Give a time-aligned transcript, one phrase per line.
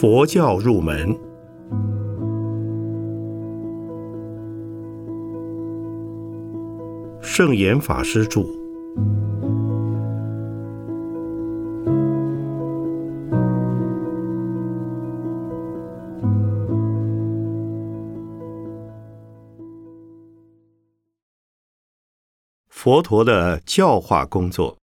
[0.00, 1.14] 佛教入门，
[7.20, 8.40] 圣严法师著。
[22.70, 24.79] 佛陀的教化工作。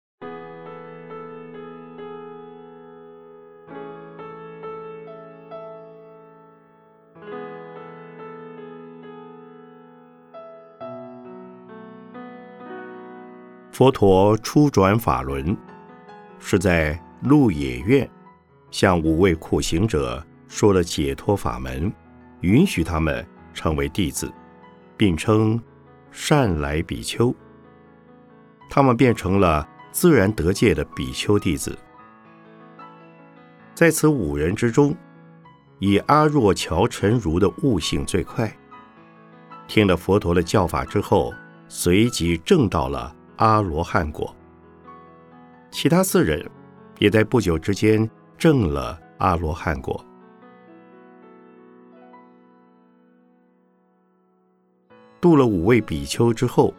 [13.73, 15.57] 佛陀初转法轮，
[16.37, 18.07] 是在鹿野苑
[18.69, 21.91] 向五位苦行者说了解脱法门，
[22.41, 24.31] 允许他们成为弟子，
[24.95, 25.59] 并称
[26.11, 27.33] 善来比丘。
[28.69, 31.75] 他们变成了自然得戒的比丘弟子。
[33.73, 34.95] 在此五人之中，
[35.79, 38.55] 以阿若乔陈如的悟性最快，
[39.67, 41.33] 听了佛陀的教法之后，
[41.67, 43.15] 随即证到了。
[43.37, 44.33] 阿罗汉果，
[45.71, 46.49] 其他四人
[46.99, 50.03] 也在不久之间证了阿罗汉果。
[55.19, 56.73] 度了五位比丘之后，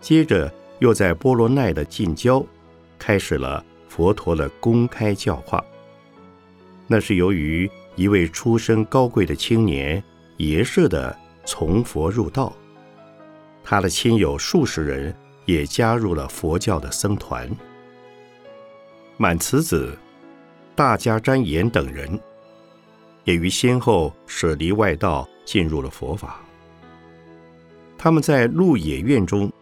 [0.00, 2.44] 接着又在波罗奈的近郊
[2.98, 5.64] 开始了佛陀的公开教化。
[6.86, 10.02] 那是由于一位出身高贵的青年
[10.38, 12.52] 耶舍的从佛入道，
[13.62, 15.16] 他的亲友数十人。
[15.50, 17.50] 也加入了佛教的僧团。
[19.16, 19.96] 满慈子、
[20.74, 22.18] 大迦旃延等人，
[23.24, 26.40] 也于先后舍离外道，进入了佛法。
[27.98, 29.52] 他们在鹿野苑中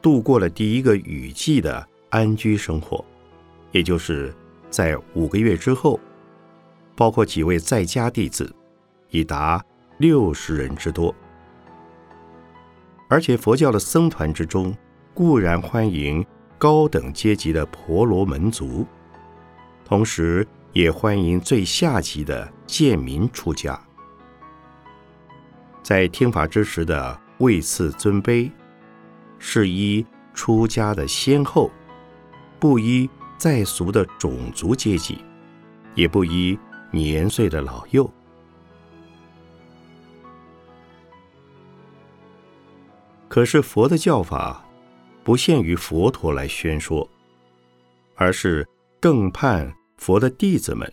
[0.00, 3.04] 度过了第一个雨季的安居生活，
[3.72, 4.32] 也就是
[4.70, 5.98] 在五个月之后，
[6.94, 8.54] 包括几位在家弟子，
[9.08, 9.64] 已达
[9.98, 11.12] 六十人之多。
[13.08, 14.72] 而且佛教的僧团之中，
[15.20, 16.24] 固然欢迎
[16.56, 18.86] 高等阶级的婆罗门族，
[19.84, 23.78] 同时也欢迎最下级的贱民出家。
[25.82, 28.50] 在听法之时的位次尊卑，
[29.38, 31.70] 是依出家的先后，
[32.58, 33.06] 不依
[33.36, 35.22] 在俗的种族阶级，
[35.94, 36.58] 也不依
[36.90, 38.10] 年岁的老幼。
[43.28, 44.64] 可是佛的教法。
[45.22, 47.08] 不限于佛陀来宣说，
[48.14, 48.66] 而是
[48.98, 50.92] 更盼佛的弟子们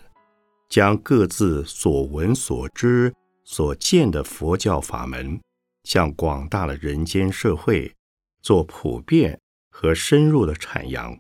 [0.70, 5.42] 将各自所闻所知所见的佛教法门，
[5.84, 7.96] 向广大的人间社会
[8.42, 9.40] 做普遍
[9.70, 11.18] 和深入的阐扬。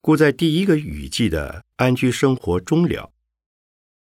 [0.00, 3.12] 故在第一个雨季的安居生活终了，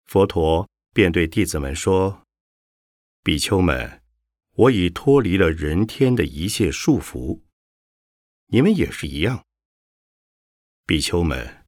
[0.05, 2.21] 佛陀便对弟子们说
[3.23, 4.01] ：“比丘们。”
[4.57, 7.43] 我已脱离了人天的一切束缚，
[8.47, 9.45] 你们也是一样。
[10.83, 11.63] 比丘们，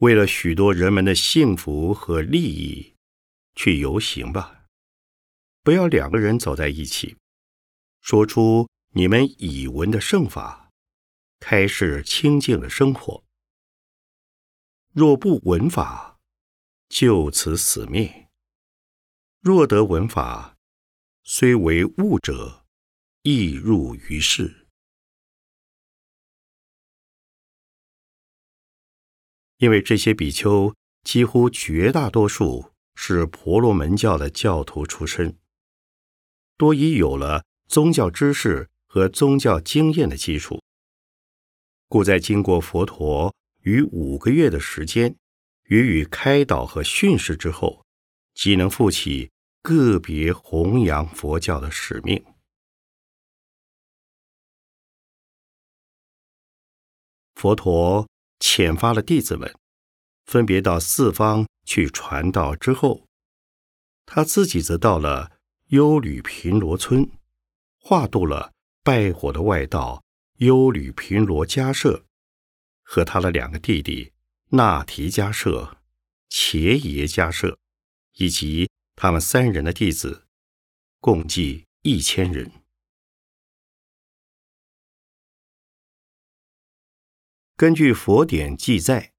[0.00, 2.94] 为了许多人们的幸福和利益，
[3.54, 4.66] 去游行吧。
[5.62, 7.16] 不要两个人走在一起，
[8.02, 10.70] 说出你们已闻的圣法，
[11.38, 13.24] 开始清净的生活。
[14.92, 16.18] 若不闻法，
[16.90, 18.28] 就此死灭；
[19.40, 20.58] 若得闻法，
[21.22, 22.64] 虽为物者，
[23.22, 24.66] 亦入于世。
[29.58, 35.38] 因为这些比丘几乎绝大多数是婆罗门教的教徒出身，
[36.56, 40.62] 多已有了宗教知识和宗教经验的基础，
[41.88, 45.14] 故在经过佛陀于五个月的时间
[45.64, 47.84] 予以开导和训示之后，
[48.34, 49.30] 即能负起。
[49.62, 52.24] 个别弘扬佛教的使命。
[57.34, 58.08] 佛陀
[58.38, 59.54] 遣发了弟子们，
[60.24, 63.06] 分别到四方去传道之后，
[64.06, 67.10] 他自己则到了优吕频罗村，
[67.78, 68.52] 化度了
[68.82, 70.02] 拜火的外道
[70.36, 72.06] 优吕频罗迦舍
[72.82, 74.12] 和他的两个弟弟
[74.48, 75.78] 那提迦舍、
[76.30, 77.58] 伽耶迦舍，
[78.14, 78.69] 以及。
[79.02, 80.26] 他们三人的弟子
[81.00, 82.52] 共计一千人。
[87.56, 89.14] 根据佛典记载，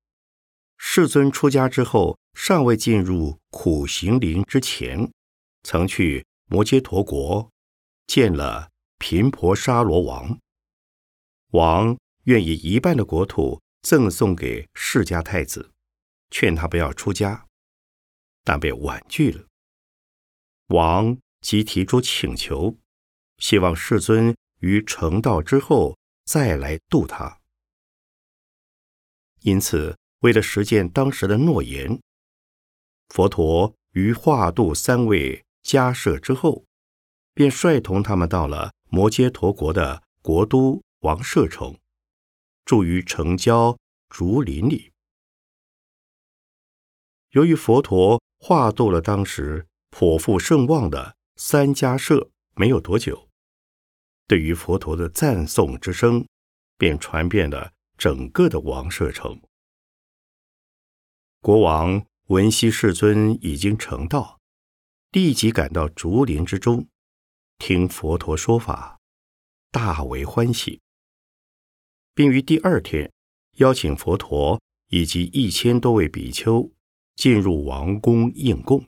[0.77, 5.11] 世尊出家之后，尚未进入苦行林之前，
[5.63, 7.51] 曾去摩揭陀国
[8.05, 8.69] 见了
[8.99, 10.39] 频婆沙罗王，
[11.53, 15.71] 王愿以一半的国土赠送给释迦太子，
[16.29, 17.47] 劝他不要出家，
[18.43, 19.47] 但被婉拒了。
[20.71, 22.77] 王即提出请求，
[23.37, 27.39] 希望世尊于成道之后再来度他。
[29.41, 31.99] 因此，为了实践当时的诺言，
[33.09, 36.63] 佛陀于化度三位迦舍之后，
[37.33, 41.77] 便率同他们到了摩揭陀国的国都王舍城，
[42.63, 43.77] 住于城郊
[44.09, 44.93] 竹林里。
[47.31, 53.29] 由于佛陀化度了当时颇负盛望的三家社，没有多久，
[54.27, 56.25] 对于佛陀的赞颂之声
[56.77, 59.39] 便传遍了整个的王舍城。
[61.41, 64.39] 国王闻悉世尊已经成道，
[65.11, 66.87] 立即赶到竹林之中，
[67.57, 68.99] 听佛陀说法，
[69.71, 70.81] 大为欢喜，
[72.15, 73.11] 并于第二天
[73.57, 76.71] 邀请佛陀以及一千多位比丘
[77.15, 78.85] 进入王宫应供。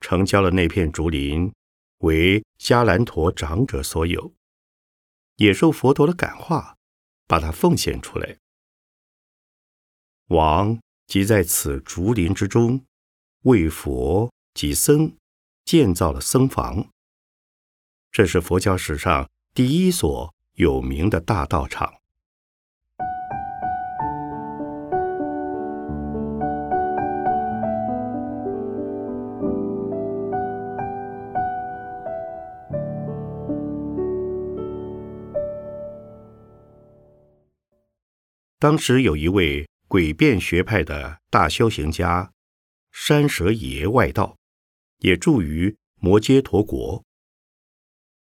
[0.00, 1.52] 成交了那片竹林，
[1.98, 4.32] 为迦兰陀长者所有，
[5.36, 6.76] 也受佛陀的感化，
[7.26, 8.38] 把它奉献出来。
[10.28, 12.84] 王即在此竹林之中，
[13.42, 15.16] 为佛及僧
[15.64, 16.88] 建造了僧房。
[18.10, 21.99] 这是佛教史上第一所有名的大道场。
[38.60, 42.30] 当时有一位诡辩学派的大修行家
[42.92, 44.36] 山蛇爷外道，
[44.98, 47.02] 也住于摩揭陀国。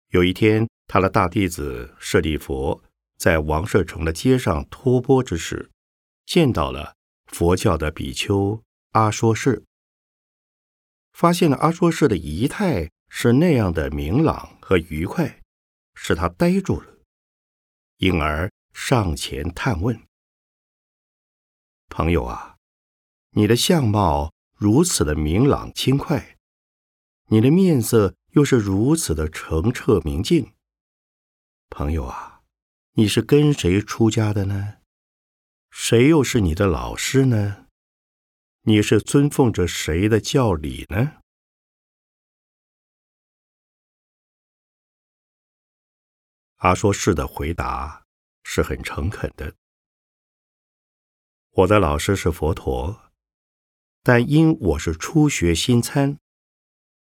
[0.10, 2.84] 有一天，他的大弟子舍利佛
[3.18, 5.72] 在王舍城的街上托钵之时，
[6.28, 6.94] 见到了
[7.26, 8.62] 佛教的比丘
[8.92, 9.64] 阿说士，
[11.14, 15.42] 发现了阿说士的仪态是那样的明朗和愉快，
[15.96, 16.94] 使他呆住了，
[17.98, 20.00] 因而上前探问。
[21.98, 22.58] 朋友啊，
[23.32, 26.38] 你的相貌如此的明朗轻快，
[27.32, 30.54] 你的面色又是如此的澄澈明净。
[31.72, 32.44] 朋友啊，
[32.92, 34.78] 你是跟谁出家的呢？
[35.72, 37.66] 谁又是你的老师呢？
[38.62, 41.24] 你是尊奉着谁的教理呢？
[46.58, 48.06] 阿说是的回答
[48.44, 49.56] 是很诚恳的。
[51.58, 53.12] 我的老师是佛陀，
[54.04, 56.20] 但因我是初学新参，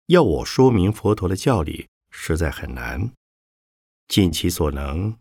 [0.05, 3.11] 要我说明佛陀的教理实在很难，
[4.07, 5.17] 尽其所能，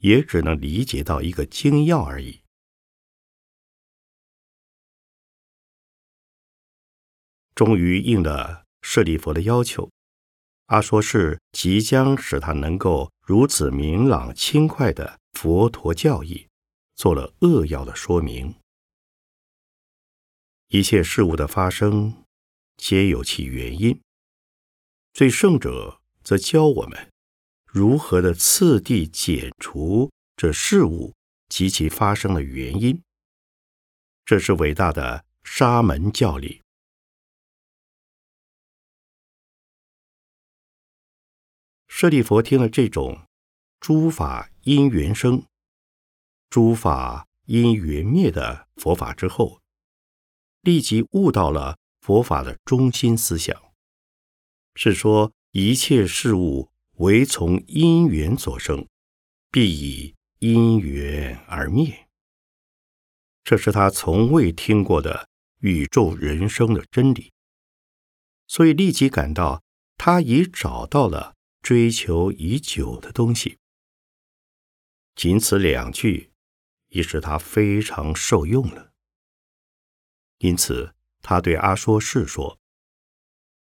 [0.00, 2.42] 也只能理解到一个精要而已。
[7.54, 9.90] 终于应了舍利佛的要求，
[10.66, 16.46] 阿说是即将使他能够如此明朗轻快的佛陀教义，
[16.94, 18.54] 做了扼要的说明。
[20.68, 22.24] 一切事物的发生，
[22.76, 24.00] 皆有其原因。
[25.12, 27.08] 最圣者则教我们
[27.64, 31.14] 如何的次第解除这事物
[31.48, 33.00] 及其发生的原因。
[34.24, 36.60] 这是伟大的沙门教理。
[41.86, 43.24] 舍利佛听了这种
[43.78, 45.44] 诸法因缘生、
[46.50, 49.60] 诸法因缘灭的佛法之后，
[50.66, 53.56] 立即悟到了佛法的中心思想，
[54.74, 58.88] 是说一切事物唯从因缘所生，
[59.52, 62.08] 必以因缘而灭。
[63.44, 65.28] 这是他从未听过的
[65.60, 67.32] 宇宙人生的真理，
[68.48, 69.62] 所以立即感到
[69.96, 73.58] 他已找到了追求已久的东西。
[75.14, 76.32] 仅此两句，
[76.88, 78.94] 已使他非常受用了。
[80.38, 82.58] 因此，他对阿说示说：“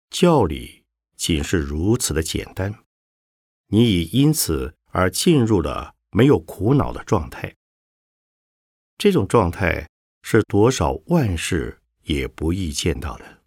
[0.10, 0.86] 教理
[1.18, 2.86] 仅是如此的简单，
[3.68, 7.58] 你已因此而进入了没有苦恼的状态。
[8.98, 9.90] 这种状态
[10.22, 13.44] 是多少万事也不易见到的。”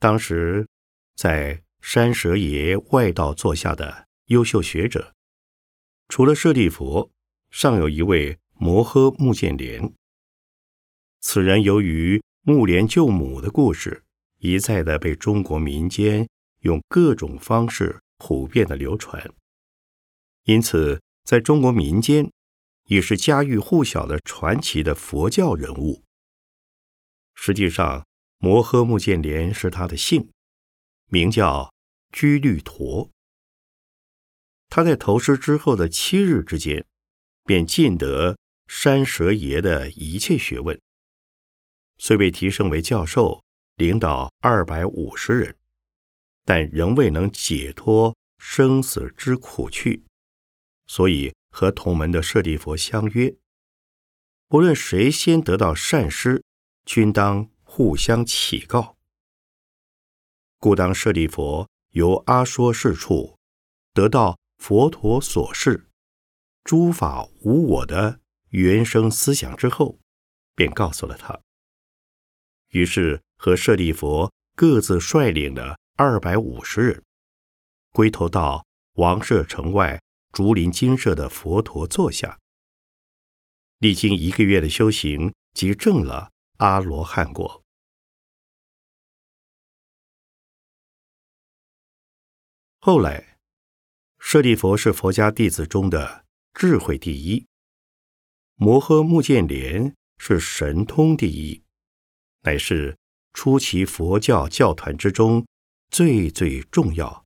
[0.00, 0.66] 当时，
[1.14, 5.14] 在山蛇爷外道座下的优秀学者，
[6.08, 7.11] 除了舍利弗。
[7.52, 9.92] 尚有一位摩诃目犍连，
[11.20, 14.02] 此人由于目连救母的故事，
[14.38, 16.26] 一再的被中国民间
[16.60, 19.30] 用各种方式普遍的流传，
[20.44, 22.32] 因此在中国民间
[22.86, 26.02] 也是家喻户晓的传奇的佛教人物。
[27.34, 28.06] 实际上，
[28.38, 30.30] 摩诃目犍连是他的姓，
[31.10, 31.70] 名叫
[32.10, 33.10] 居律陀。
[34.70, 36.86] 他在投师之后的七日之间，
[37.44, 40.80] 便尽得山蛇爷的一切学问，
[41.98, 43.42] 虽被提升为教授，
[43.76, 45.56] 领导二百五十人，
[46.44, 50.04] 但仍未能解脱生死之苦趣，
[50.86, 53.34] 所以和同门的舍利佛相约，
[54.48, 56.42] 不论谁先得到善施。
[56.84, 58.96] 均当互相启告。
[60.58, 63.38] 故当舍利佛由阿说示处
[63.94, 65.88] 得到佛陀所示
[66.64, 69.98] 诸法无我的原生思想之后，
[70.54, 71.40] 便告诉了他。
[72.68, 77.04] 于是和舍利佛各自率领了二百五十人，
[77.92, 80.00] 归投到王舍城外
[80.32, 82.38] 竹林精舍的佛陀座下，
[83.78, 86.30] 历经一个月的修行，即证了。
[86.58, 87.64] 阿罗汉果。
[92.78, 93.36] 后来，
[94.20, 96.24] 舍利佛是佛家弟子中的
[96.54, 97.46] 智慧第一，
[98.54, 101.62] 摩诃目犍连是神通第一，
[102.42, 102.96] 乃是
[103.32, 105.46] 出其佛教教团之中
[105.90, 107.24] 最最重要、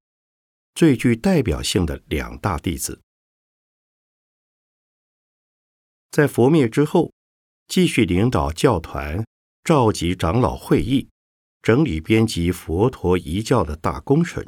[0.74, 3.00] 最具代表性的两大弟子。
[6.10, 7.12] 在佛灭之后。
[7.68, 9.26] 继续领导教团，
[9.64, 11.08] 召集长老会议，
[11.62, 14.46] 整理编辑佛陀遗教的大功臣，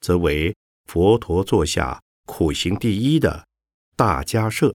[0.00, 3.46] 则为佛陀座下苦行第一的
[3.96, 4.74] 大迦摄。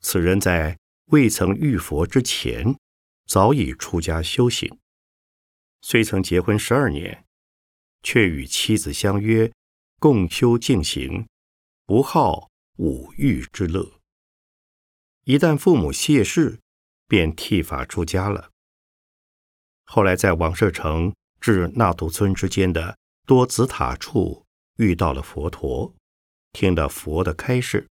[0.00, 2.76] 此人在未曾遇佛之前，
[3.26, 4.78] 早已出家修行，
[5.80, 7.24] 虽曾结婚十二年，
[8.02, 9.52] 却与妻子相约
[9.98, 11.26] 共修净行，
[11.84, 14.00] 不好五欲之乐。
[15.24, 16.60] 一旦父母谢世，
[17.08, 18.50] 便剃发出家了。
[19.84, 24.44] 后来在王舍城至那杜村之间的多子塔处
[24.76, 25.94] 遇到了佛陀，
[26.56, 27.86] 听了佛的开示。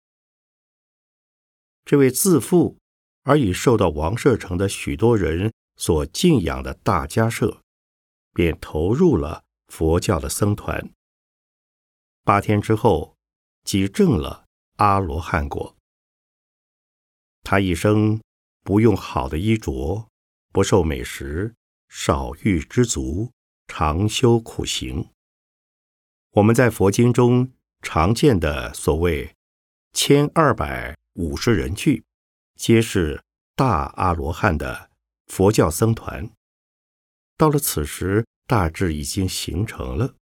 [1.83, 2.77] 这位自负
[3.23, 7.61] 而已受到王舍城的许多人所敬仰的大家舍，
[8.33, 10.93] 便投入了佛教的僧团。
[12.23, 13.17] 八天之后，
[13.65, 14.45] 即证了
[14.77, 15.75] 阿罗汉果。
[17.43, 18.21] 他一生
[18.63, 20.07] 不用好的衣着，
[20.53, 21.53] 不受美食，
[21.89, 23.33] 少欲知足，
[23.67, 25.09] 常修苦行。
[26.35, 27.51] 我们在佛经中
[27.83, 29.35] 常见的所谓
[29.91, 32.03] 千二百五十人聚，
[32.55, 33.21] 皆是
[33.55, 34.89] 大阿罗汉的
[35.27, 36.31] 佛教僧团。
[37.37, 40.15] 到了此时，大致已经形成了。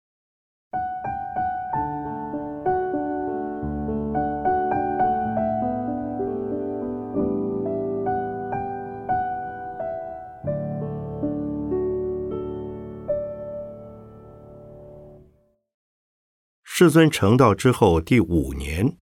[16.81, 18.97] 世尊成道之后第五年，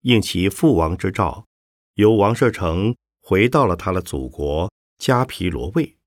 [0.00, 1.44] 应其父王之诏，
[1.96, 5.98] 由王舍城回到了他的祖国迦毗罗卫。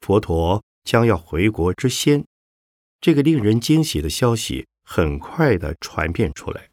[0.00, 2.26] 佛陀将要回国之先，
[3.00, 6.70] 这个令人惊喜的消息很快的传遍出来。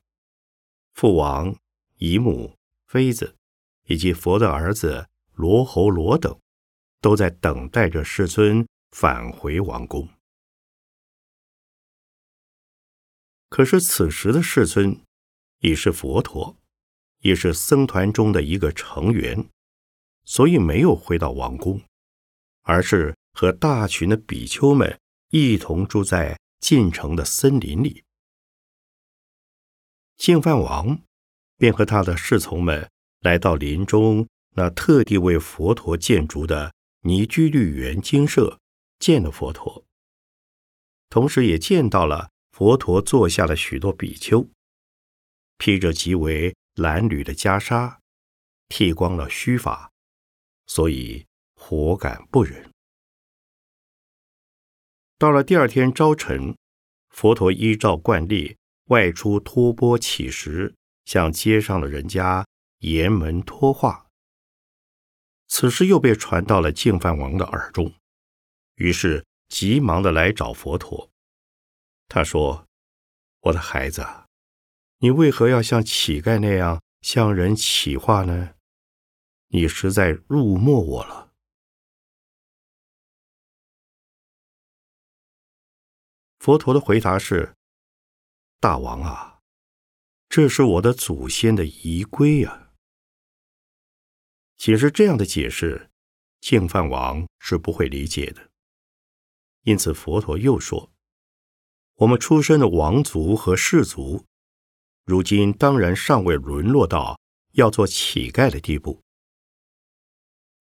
[0.95, 1.55] 父王、
[1.99, 2.55] 姨母、
[2.87, 3.35] 妃子
[3.85, 6.35] 以及佛的儿子罗侯罗等，
[6.99, 10.09] 都在等待着世尊返回王宫。
[13.49, 15.01] 可是此时的世尊
[15.59, 16.55] 已是佛陀，
[17.19, 19.49] 也是僧团中的一个成员，
[20.23, 21.81] 所以没有回到王宫，
[22.61, 28.03] 而是和大群的比丘们一同住在晋城的森林里。
[30.15, 31.01] 净饭王
[31.57, 32.89] 便和他的侍从们
[33.21, 38.59] 来到林中那特地为佛陀建筑的尼居律园精舍，
[38.99, 39.83] 见了佛陀，
[41.09, 42.29] 同时也见到了。
[42.59, 44.45] 佛陀坐下了许多比丘，
[45.57, 47.99] 披着极为褴褛的袈裟，
[48.67, 49.89] 剃光了须发，
[50.67, 51.25] 所以
[51.55, 52.69] 火感不忍。
[55.17, 56.53] 到了第二天朝晨，
[57.11, 60.75] 佛陀依照惯例外出托钵乞食，
[61.05, 62.45] 向街上的人家
[62.79, 64.05] 沿门托话。
[65.47, 67.93] 此事又被传到了净饭王的耳中，
[68.75, 71.08] 于是急忙的来找佛陀。
[72.09, 72.67] 他说
[73.41, 74.03] ：“我的孩子，
[74.97, 78.55] 你为何要像乞丐那样向人乞话呢？
[79.49, 81.31] 你实在辱没我了。”
[86.39, 87.55] 佛陀的回答是
[88.59, 89.41] ：“大王啊，
[90.27, 92.73] 这是我的祖先的遗规啊。
[94.57, 95.91] 其实这样的解释，
[96.41, 98.49] 净饭王是不会理解的。
[99.61, 100.91] 因此，佛陀又说
[101.99, 104.23] ：“我们出身的王族和氏族，
[105.05, 107.19] 如今当然尚未沦落到
[107.53, 109.01] 要做乞丐的地步。”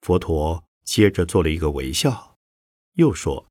[0.03, 2.37] 佛陀接着做了一个微笑，
[2.95, 3.47] 又说：“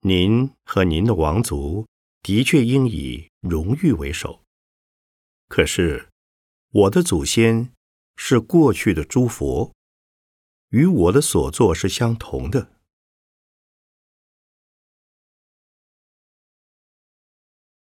[0.00, 1.86] 您和您的王族
[2.22, 4.42] 的确应以荣誉为首，
[5.48, 6.08] 可是
[6.72, 7.70] 我的祖先
[8.16, 9.74] 是过去的诸佛，
[10.70, 12.72] 与我的所作是相同的。”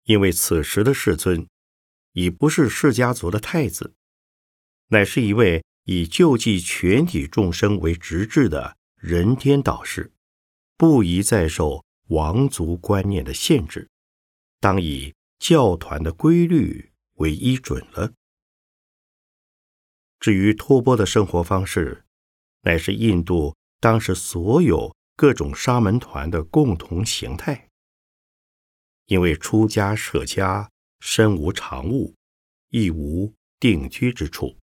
[0.07, 1.47] 因为此时的世尊
[2.13, 3.93] 已不是释家族的太子，
[4.87, 10.13] 乃是一位以救济全体众生为直至的人天导师，
[10.77, 13.89] 不宜再受王族观念的限制，
[14.61, 18.13] 当以教团的规律为依准了。
[20.21, 22.05] 至于托钵的生活方式，
[22.61, 27.66] 乃是印度当时所有各种沙门团的共同形态。
[29.07, 32.15] 因为出家舍家，身无长物，
[32.69, 34.57] 亦无定居之处，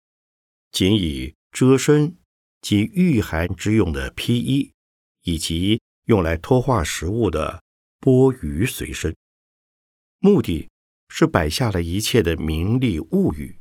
[0.71, 2.17] 仅以遮身
[2.61, 4.73] 及御寒之用的披衣，
[5.21, 7.63] 以及用来托化食物的
[7.99, 9.15] 钵盂随身，
[10.19, 10.69] 目的
[11.07, 13.57] 是摆下了一切的名利物欲，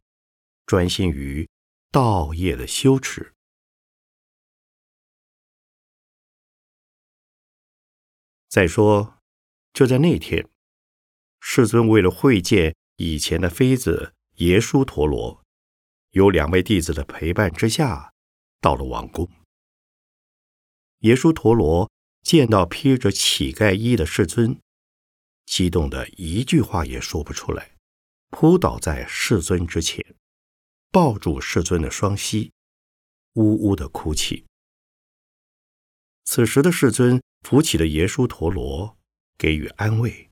[0.66, 1.48] 专心于
[1.92, 3.32] 道业的修持。
[8.48, 9.18] 再说，
[9.72, 10.51] 就在那天。
[11.44, 15.42] 世尊为了会见以前的妃子耶输陀罗，
[16.11, 18.12] 有两位弟子的陪伴之下，
[18.61, 19.28] 到了王宫。
[21.00, 21.90] 耶输陀罗
[22.22, 24.56] 见到披着乞丐衣的世尊，
[25.45, 27.73] 激动的一句话也说不出来，
[28.30, 30.14] 扑倒在世尊之前，
[30.93, 32.52] 抱住世尊的双膝，
[33.32, 34.47] 呜呜的哭泣。
[36.25, 38.97] 此时的世尊扶起了耶输陀罗，
[39.36, 40.31] 给予安慰。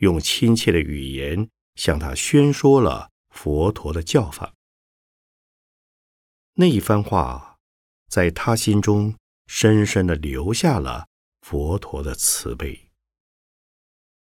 [0.00, 4.54] 用亲切的语言向他宣说了佛陀的教法。
[6.54, 7.58] 那一番话，
[8.08, 9.14] 在他心中
[9.46, 11.08] 深深的留下了
[11.42, 12.90] 佛陀的慈悲。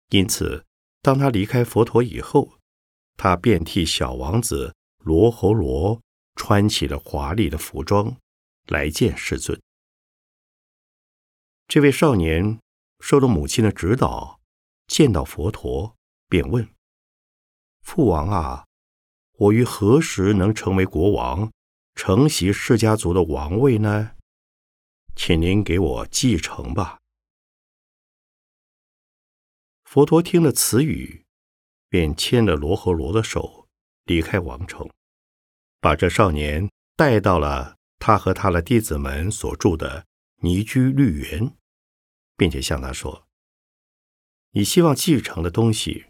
[0.10, 0.66] 因此，
[1.02, 2.60] 当他离开佛陀以后，
[3.18, 6.02] 他便替小王子罗侯罗
[6.36, 8.16] 穿起了华丽的服装，
[8.68, 9.60] 来见世尊。
[11.68, 12.60] 这位少年
[13.00, 14.40] 受了母亲的指导。
[14.88, 15.96] 见到佛陀，
[16.28, 16.68] 便问
[17.82, 18.66] ：“父王啊，
[19.38, 21.52] 我于何时能成为国王，
[21.96, 24.12] 承袭释家族的王位呢？
[25.16, 27.00] 请您给我继承吧。”
[29.86, 31.24] 佛陀听了此语，
[31.88, 33.68] 便牵了罗诃罗的手，
[34.06, 34.90] 离开王城，
[35.80, 40.06] 把这少年带到了他和他的弟子们所住的
[40.38, 41.56] 尼居绿园，
[42.36, 43.23] 并且向他说。
[44.56, 46.06] 你希望继承的东西，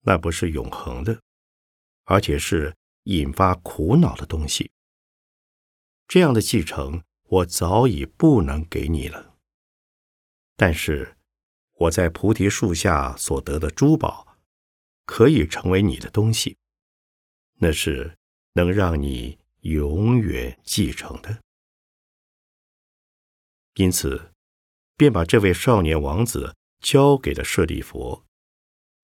[0.00, 1.22] 那不是永恒的，
[2.02, 4.72] 而且是引发苦恼的东西。
[6.08, 9.36] 这样的继承，我早已不能给你了。
[10.56, 11.16] 但是，
[11.76, 14.36] 我在菩提树下所得的珠宝，
[15.04, 16.58] 可以成为你的东西，
[17.60, 18.18] 那是
[18.54, 21.40] 能让你永远继承的。
[23.74, 24.32] 因此，
[24.96, 26.56] 便把这位少年王子。
[26.80, 28.24] 交给了舍利佛，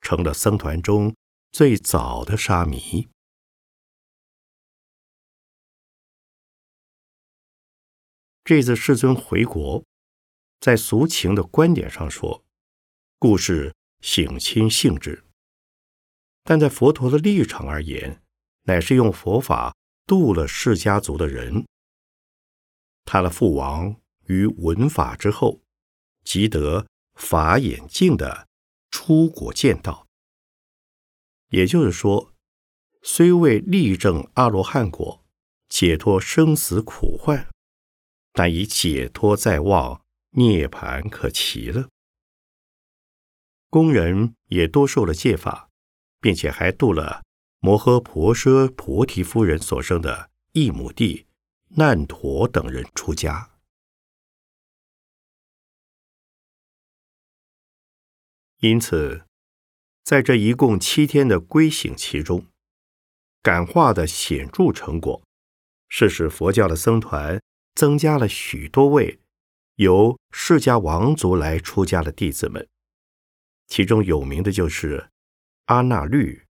[0.00, 1.14] 成了僧团中
[1.52, 3.08] 最早的沙弥。
[8.42, 9.84] 这次世尊回国，
[10.60, 12.44] 在俗情的观点上说，
[13.18, 15.24] 故事省亲性质；
[16.44, 18.22] 但在佛陀的立场而言，
[18.62, 19.74] 乃是用佛法
[20.06, 21.66] 度了释家族的人。
[23.04, 25.60] 他的父王于闻法之后，
[26.24, 26.86] 即得。
[27.16, 28.46] 法眼净的
[28.90, 30.06] 出国见道，
[31.48, 32.32] 也就是说，
[33.02, 35.24] 虽未立证阿罗汉果，
[35.68, 37.48] 解脱生死苦患，
[38.32, 41.88] 但已解脱在望，涅盘可期了。
[43.70, 45.70] 工人也多受了戒法，
[46.20, 47.22] 并且还度了
[47.60, 51.26] 摩诃婆奢菩提夫人所生的一母弟
[51.70, 53.55] 难陀等人出家。
[58.60, 59.26] 因此，
[60.02, 62.46] 在这一共七天的归省期中，
[63.42, 65.22] 感化的显著成果
[65.88, 67.42] 是使佛教的僧团
[67.74, 69.20] 增加了许多位
[69.74, 72.66] 由释迦王族来出家的弟子们，
[73.66, 75.10] 其中有名的就是
[75.66, 76.44] 阿那律、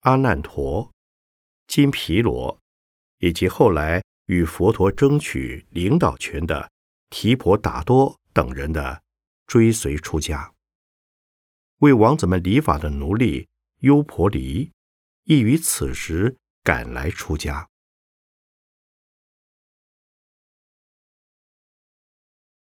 [0.00, 0.90] 阿难陀、
[1.66, 2.58] 金毗罗，
[3.18, 6.70] 以及后来与佛陀争取领导权的
[7.10, 9.02] 提婆达多等人的
[9.46, 10.54] 追随出家。
[11.78, 14.72] 为王子们理发的奴隶优婆离，
[15.24, 17.68] 亦于此时赶来出家。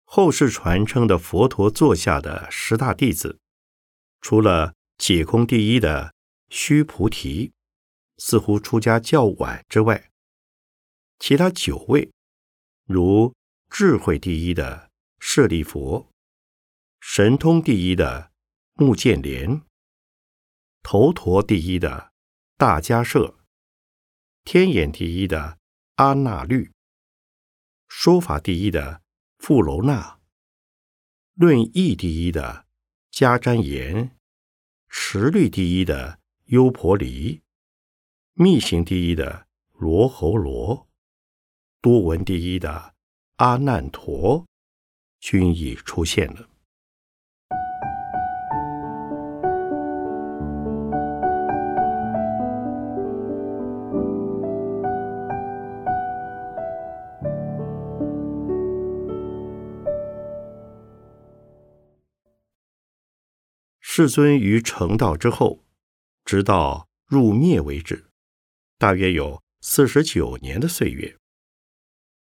[0.04, 3.40] 后世传称的佛陀座下的十大弟子，
[4.22, 6.14] 除了解空第一的
[6.50, 7.52] 须菩提，
[8.18, 10.10] 似乎出家较晚之外，
[11.20, 12.12] 其他九位，
[12.86, 13.34] 如
[13.70, 16.10] 智慧第一的舍利佛，
[17.02, 18.32] 神通第一的
[18.78, 19.62] 目犍连，
[20.84, 22.12] 头陀第一的
[22.58, 23.36] 大迦摄，
[24.44, 25.58] 天眼第一的
[25.96, 26.72] 阿那律，
[27.88, 29.02] 说法第一的。
[29.40, 30.20] 富楼那，
[31.36, 32.66] 论义第一的
[33.12, 34.18] 迦旃延，
[34.90, 37.42] 持律第一的优婆离，
[38.34, 40.88] 密行第一的罗侯罗，
[41.82, 42.96] 多闻第一的
[43.36, 44.46] 阿难陀，
[45.20, 46.50] 均已出现了。
[64.00, 65.66] 世尊于成道之后，
[66.24, 68.12] 直到入灭为止，
[68.78, 71.18] 大约有四十九年的岁月。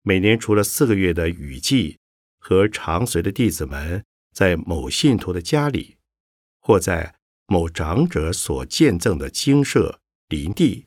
[0.03, 1.99] 每年除了四个月的雨季
[2.39, 5.97] 和常随的弟子们在某信徒的家里，
[6.61, 7.17] 或在
[7.49, 9.99] 某长者所见赠的精舍、
[10.29, 10.87] 林地、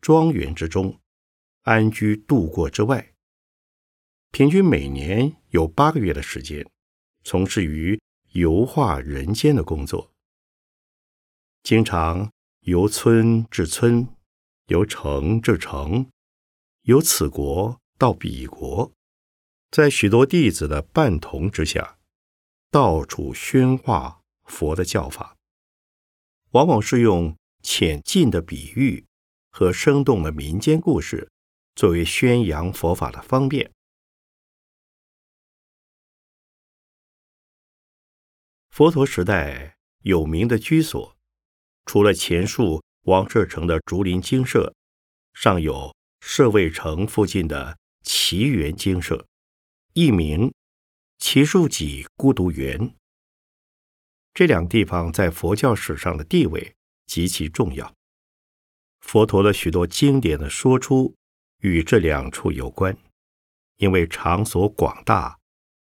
[0.00, 1.00] 庄园之中
[1.62, 3.14] 安居度过之外，
[4.30, 6.64] 平均每年有八个月的时间，
[7.24, 8.00] 从事于
[8.34, 10.09] 游化人间的工作。
[11.62, 14.08] 经常由村至村，
[14.66, 16.10] 由城至城，
[16.82, 18.90] 由此国到彼国，
[19.70, 21.98] 在许多弟子的伴同之下，
[22.70, 25.36] 到处宣化佛的教法，
[26.52, 29.06] 往往是用浅近的比喻
[29.50, 31.30] 和生动的民间故事
[31.76, 33.70] 作为宣扬佛法的方便。
[38.70, 41.16] 佛陀时代有名的居所。
[41.92, 44.72] 除了前述王舍城的竹林精舍，
[45.34, 49.26] 尚有舍卫城附近的奇园精舍，
[49.94, 50.54] 一名
[51.18, 52.94] 奇树己孤独园。
[54.32, 56.72] 这两地方在佛教史上的地位
[57.08, 57.92] 极其重要。
[59.00, 61.12] 佛陀的许多经典的说出
[61.58, 62.96] 与这两处有关，
[63.78, 65.36] 因为场所广大，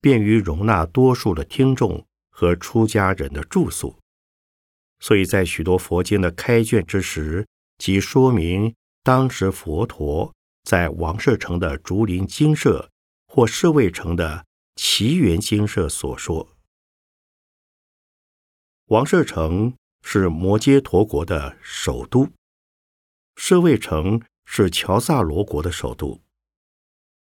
[0.01, 3.97] 便于容纳多数的听众和出家人的住宿。
[4.99, 12.89] 所以在许多佛经的开卷之时，即说明当时佛陀在王舍城的竹林精舍
[13.27, 16.55] 或舍卫城的奇缘精舍所说。
[18.87, 22.29] 王舍城是摩揭陀国的首都，
[23.35, 26.21] 舍卫城是乔萨罗国的首都。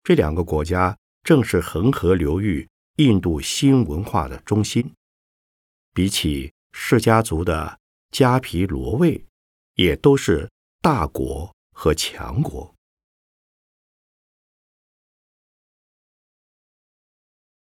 [0.03, 4.93] 这两个国家正是恒河流域印度新文化的中心。
[5.95, 7.79] 比起释家族的
[8.11, 9.25] 迦毗罗卫，
[9.75, 12.75] 也都是大国和强国。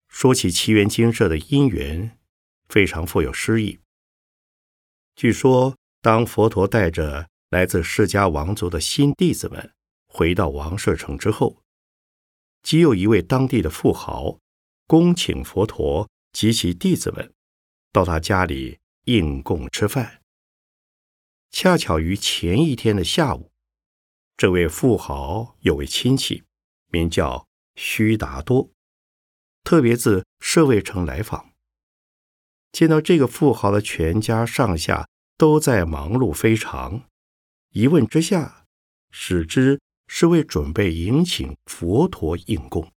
[0.07, 2.17] 说起奇缘精舍的因缘，
[2.69, 3.79] 非常富有诗意。
[5.15, 9.73] 据说，当佛陀带着来自释迦王族的新弟子们
[10.07, 11.61] 回到王舍城之后，
[12.61, 14.39] 即有一位当地的富豪
[14.87, 17.33] 恭请佛陀及其弟子们
[17.91, 18.79] 到他家里。
[19.05, 20.21] 应供吃饭，
[21.51, 23.51] 恰巧于前一天的下午，
[24.37, 26.43] 这位富豪有位亲戚，
[26.87, 28.71] 名叫须达多，
[29.63, 31.51] 特别自舍卫城来访。
[32.71, 37.09] 见到这个富豪的全家上下都在忙碌非常，
[37.71, 38.65] 一问之下，
[39.11, 42.89] 使之是为准备迎请佛陀应供。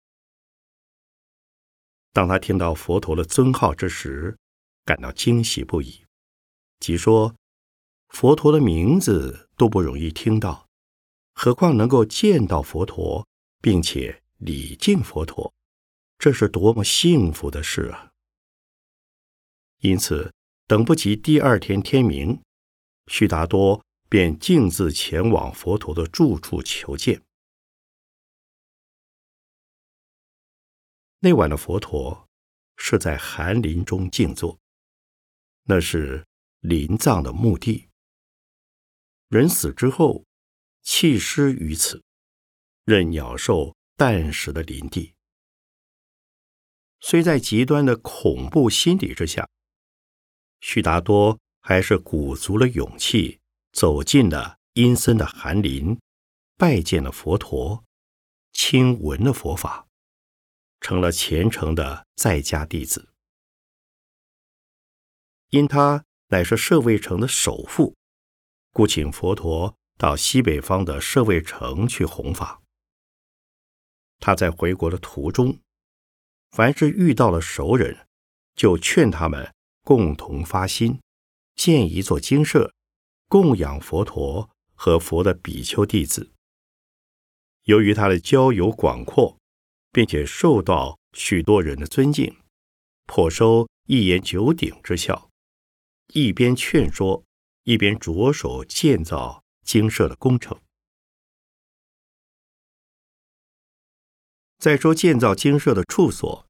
[2.12, 4.38] 当他听到佛陀的尊号之时，
[4.86, 6.06] 感到惊喜不已，
[6.78, 7.34] 即说
[8.08, 10.68] 佛陀的名字都不容易听到，
[11.34, 13.26] 何况能够见到佛陀，
[13.60, 15.52] 并且礼敬佛陀，
[16.18, 18.12] 这是多么幸福的事啊！
[19.80, 20.32] 因此，
[20.68, 22.40] 等不及第二天天明，
[23.08, 27.20] 须达多便径自前往佛陀的住处求见。
[31.18, 32.28] 那晚的佛陀
[32.76, 34.56] 是在寒林中静坐。
[35.68, 36.24] 那是
[36.60, 37.88] 临葬的墓地。
[39.28, 40.24] 人死之后，
[40.82, 42.02] 弃尸于此，
[42.84, 45.14] 任鸟兽啖食的林地。
[47.00, 49.48] 虽在极端的恐怖心理之下，
[50.60, 53.40] 须达多还是鼓足了勇气，
[53.72, 55.98] 走进了阴森的寒林，
[56.56, 57.84] 拜见了佛陀，
[58.52, 59.86] 亲闻了佛法，
[60.80, 63.12] 成了虔诚的在家弟子。
[65.56, 67.94] 因他乃是舍卫城的首富，
[68.72, 72.60] 故请佛陀到西北方的舍卫城去弘法。
[74.18, 75.58] 他在回国的途中。
[76.50, 78.06] 凡是遇到了熟人，
[78.54, 81.00] 就劝他们共同发心，
[81.54, 82.72] 建一座精舍，
[83.28, 86.32] 供养佛陀和佛的比丘弟子。
[87.64, 89.36] 由于他的交友广阔，
[89.92, 92.34] 并且受到许多人的尊敬，
[93.06, 95.25] 颇收一言九鼎之效。
[96.12, 97.24] 一边劝说，
[97.64, 100.58] 一边着手建造精舍的工程。
[104.58, 106.46] 再说建造精舍的处所。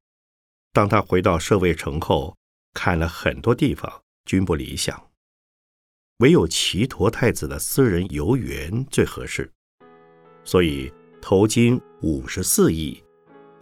[0.71, 2.37] 当他回到舍卫城后，
[2.73, 5.11] 看了很多地方，均不理想，
[6.17, 9.51] 唯有齐陀太子的私人游园最合适，
[10.43, 13.03] 所以投金五十四亿，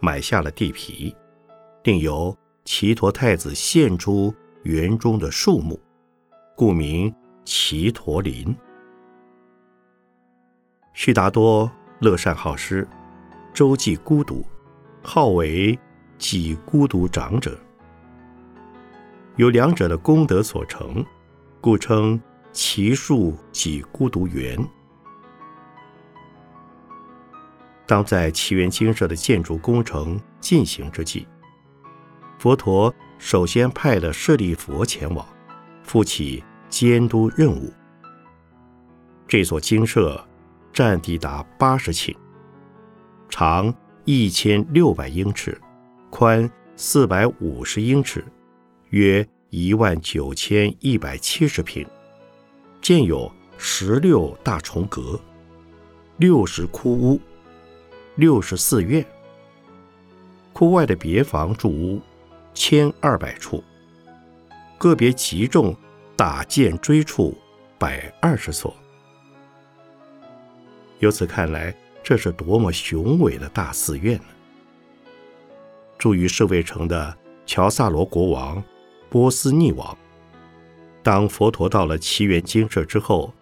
[0.00, 1.16] 买下了地皮，
[1.82, 5.80] 并由齐陀太子献出园中的树木，
[6.58, 7.14] 故名
[7.44, 8.56] 齐陀林。
[10.94, 12.88] 须达多乐善好施，
[13.52, 14.42] 周济孤独，
[15.02, 15.78] 号为。
[16.18, 17.60] 即孤独长者，
[19.36, 21.04] 有两者的功德所成，
[21.60, 22.18] 故称
[22.52, 24.58] 其数即孤独园。
[27.84, 31.28] 当在奇缘精舍的建筑工程进行之际，
[32.38, 35.28] 佛陀首先派了舍利佛前往，
[35.86, 37.72] 负起监督任务。
[39.26, 40.22] 这座精舍
[40.72, 42.14] 占地达八十顷，
[43.28, 43.72] 长
[44.04, 45.58] 一千六百英尺。
[46.10, 48.24] 宽四百五十英尺，
[48.90, 51.86] 约一万九千一百七十平，
[52.80, 55.20] 建有十六大重阁、
[56.16, 57.20] 六十窟屋、
[58.14, 59.04] 六十四院。
[60.52, 62.00] 窟外的别房住屋
[62.54, 63.62] 千二百处，
[64.78, 65.74] 个别集中
[66.16, 67.36] 打箭锥处
[67.78, 68.74] 百二十所。
[70.98, 74.24] 由此看来，这是多么雄伟的大寺院呢！
[75.98, 78.62] 住于舍卫城的乔萨罗国王
[79.10, 79.96] 波斯匿王，
[81.02, 83.32] 当佛陀到了奇缘精舍之后，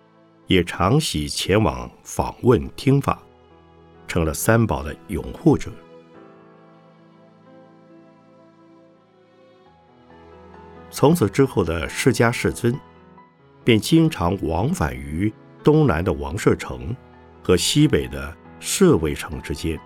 [0.46, 3.22] 也常喜前往访问听法，
[4.06, 5.70] 成了三宝的拥护者。
[10.94, 12.72] 从此之后的释迦世尊，
[13.64, 15.30] 便经常往返于
[15.64, 16.94] 东南的王舍城
[17.42, 19.76] 和西北的舍卫城之间。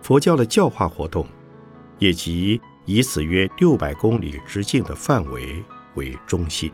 [0.00, 1.26] 佛教的教化活动，
[1.98, 5.62] 也即以此约六百公里直径的范围
[5.96, 6.72] 为中心。